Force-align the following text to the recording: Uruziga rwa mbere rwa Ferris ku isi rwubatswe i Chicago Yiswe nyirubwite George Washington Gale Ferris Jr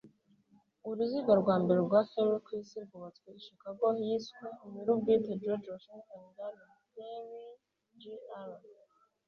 Uruziga 0.89 1.33
rwa 1.41 1.55
mbere 1.61 1.79
rwa 1.87 2.01
Ferris 2.11 2.41
ku 2.45 2.49
isi 2.61 2.77
rwubatswe 2.85 3.27
i 3.33 3.41
Chicago 3.45 3.85
Yiswe 4.05 4.47
nyirubwite 4.71 5.31
George 5.41 5.67
Washington 5.73 6.21
Gale 6.37 6.63
Ferris 6.91 7.51
Jr 8.01 8.49